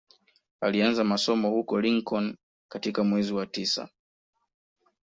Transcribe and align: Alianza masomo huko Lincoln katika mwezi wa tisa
Alianza 0.61 1.03
masomo 1.03 1.49
huko 1.49 1.81
Lincoln 1.81 2.35
katika 2.69 3.03
mwezi 3.03 3.33
wa 3.33 3.45
tisa 3.45 3.89